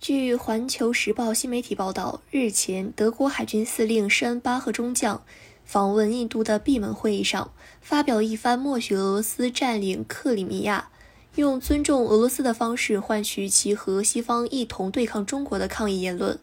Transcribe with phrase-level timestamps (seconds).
[0.00, 5.22] 据《环球时报》新媒体报道，日前，德国海军司令施恩巴赫中将
[5.62, 10.88] 访问印度的闭门会议上，发表一番默许俄罗斯占领克里米亚、
[11.34, 16.38] 用尊重俄罗斯的方式换取其和西方一同对抗中国的抗议言论。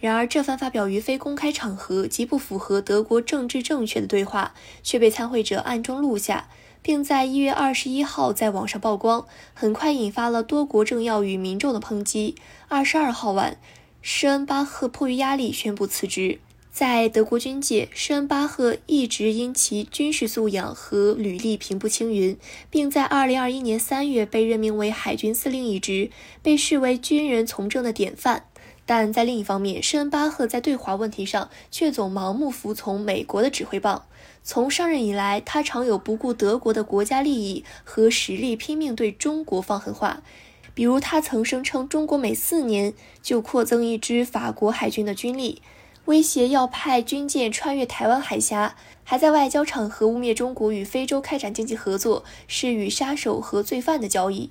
[0.00, 6.48] 然而，这番发表于非公开场合、极不符合德国政治正确的对话，却被参会者暗中录下。
[6.82, 12.34] 并在一月二十一号在网上曝光，很快引发了多国政要与民众的抨击。
[12.68, 13.58] 二十二号晚，
[14.02, 16.40] 施恩巴赫迫于压力宣布辞职。
[16.70, 22.38] 在德国军界，施恩巴赫一直因其军事素养和履历平步青云，
[22.70, 26.10] 并在二零二一年三月被任命为海军司令一职，
[26.40, 28.44] 被视为军人从政的典范。
[28.88, 34.06] 但在另一方面，施恩巴赫在对华问题上却总盲目服从美国的指挥棒。
[34.42, 40.22] 从上任以来，他常有不顾德国的国家利益和实力，拼命对中国放狠话。
[40.72, 45.60] 比如，他曾声称中国每四年就扩增一支法国海军的军力，
[46.06, 54.50] 威胁要派军舰穿越台湾海峡，还在外交场合污蔑中国与非洲开展经济合作是与杀手和罪犯的交易。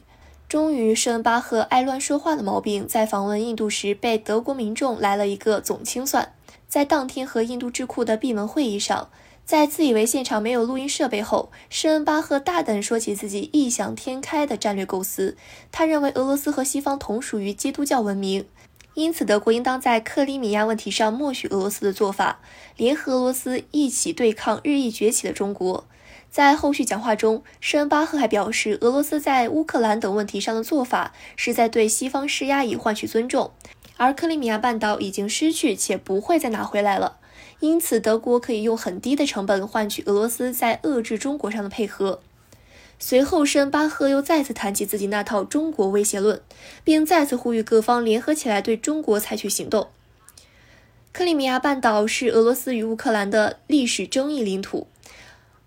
[0.50, 6.32] 终于，施恩巴赫爱乱说话的毛病在访问印度时被德国民众来了一个总清算。
[6.70, 9.10] 在当天和印度智库的闭门会议上，
[9.44, 15.36] 在自以为现场没有录音设备后，施恩巴赫大胆说起自己异想天开的战略构思。
[15.70, 18.46] 他认为俄罗斯和西方同属于基督教文明，
[18.94, 22.40] 因此德国应当在克里米亚问题上默许俄罗斯的做法，
[22.78, 25.86] 联合俄罗斯一起对抗日益崛起的中国。
[26.38, 33.50] 在后续讲话中，施恩巴赫还表示，俄罗斯在乌克兰等问题上的做法是在对西方施压以换取尊重，
[33.98, 37.18] 而克里米亚半岛已经失去且不会再拿回来了，
[37.60, 42.20] 因此德国可以用很低的成本换取俄罗斯在遏制中国上的配合。
[43.00, 46.40] 随后，施恩巴赫又再次谈起自己那套中国威胁论，
[46.84, 49.88] 并再次呼吁各方联合起来对中国采取行动。
[51.12, 54.86] 克里米亚半岛是俄罗斯与乌克兰的历史争议领土。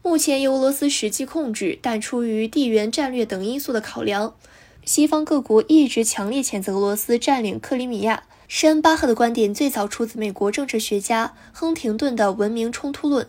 [0.03, 4.35] 目前由俄罗斯实际控制，但出于地缘战略等因素的考量，
[4.85, 8.23] 西方各国一直强烈谴责俄罗斯占领克里米亚。
[8.49, 13.27] 施恩巴赫的观点最早出自美国政治学家亨廷顿的《文明冲突论》，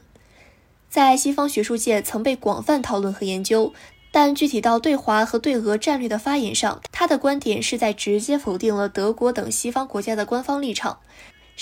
[0.90, 3.74] 在西方学术界曾被广泛讨论和研究，
[4.12, 10.98] 但具体到对华和对俄战略的发言上，他的观点是在直接否定了德国等西方国家的官方立场。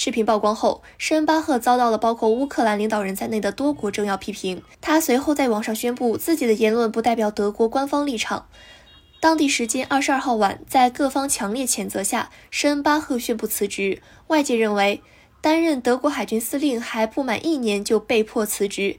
[0.01, 4.63] 视频曝光后，施恩巴赫遭到了包括乌克兰领导人在内的多国政要批评。
[4.79, 8.47] 他随后在网上宣布自己的言论不代表德国官方立场。
[9.19, 14.01] 当地时间二十二号晚，在各方强烈谴责下，施恩巴赫宣布辞职。
[14.27, 15.01] 外界认为，
[15.41, 18.95] 担任德国海军司令还不满一年就被迫辞职，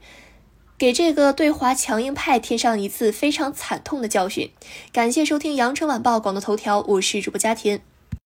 [0.77, 4.51] 给这个对华强硬派添上一次非常惨痛的教训。
[4.93, 7.90] 感谢收听羊城晚报广东头条，我是主播佳田。